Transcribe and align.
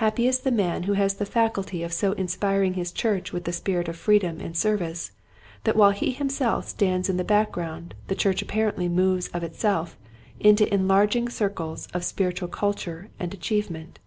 Happy 0.00 0.26
is 0.26 0.38
the 0.40 0.50
man 0.50 0.84
who 0.84 0.94
has 0.94 1.16
Autocracy. 1.20 1.80
123 1.82 1.82
the 1.84 1.84
faculty 1.84 1.84
of 1.84 1.92
so 1.92 2.12
inspiring 2.18 2.72
his 2.80 2.90
church 2.92 3.30
with 3.30 3.44
the 3.44 3.52
spirit 3.52 3.88
of 3.88 3.96
freedom 3.98 4.40
and 4.40 4.56
service 4.56 5.12
that 5.64 5.76
while 5.76 5.90
he 5.90 6.12
himself 6.12 6.66
stands 6.66 7.10
in 7.10 7.18
the 7.18 7.22
background 7.24 7.94
the 8.06 8.14
church 8.14 8.40
apparently 8.40 8.88
moves 8.88 9.28
of 9.34 9.42
itself 9.42 9.98
into 10.38 10.66
en 10.72 10.88
larging 10.88 11.28
circles 11.30 11.88
of 11.92 12.04
spiritual 12.06 12.48
culture 12.48 13.10
and 13.18 13.34
achievement. 13.34 13.98